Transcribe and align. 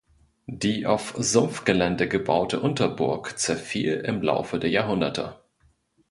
Die 0.47 0.87
auf 0.87 1.13
Sumpfgelände 1.19 2.07
gebaute 2.07 2.59
Unterburg 2.59 3.37
zerfiel 3.37 3.97
im 3.97 4.23
Laufe 4.23 4.57
der 4.57 4.71
Jahrhunderte. 4.71 5.35